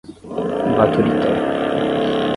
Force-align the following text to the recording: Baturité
Baturité 0.77 1.29